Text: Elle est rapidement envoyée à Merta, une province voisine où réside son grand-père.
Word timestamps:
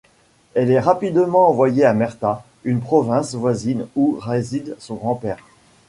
Elle 0.55 0.71
est 0.71 0.79
rapidement 0.79 1.47
envoyée 1.47 1.85
à 1.85 1.93
Merta, 1.93 2.43
une 2.63 2.79
province 2.81 3.35
voisine 3.35 3.85
où 3.95 4.17
réside 4.19 4.75
son 4.79 4.95
grand-père. 4.95 5.45